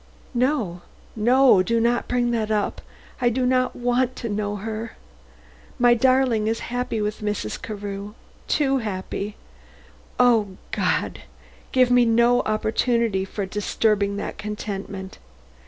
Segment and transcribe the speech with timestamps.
[0.33, 0.81] "No,
[1.15, 2.81] no; do not bring up that.
[3.23, 4.93] I do not want to know her.
[5.77, 7.61] My darling is happy with Mrs.
[7.61, 8.15] Carew
[8.47, 9.35] too happy.
[10.19, 11.21] O God!
[11.71, 15.19] Give me no opportunity for disturbing that contentment.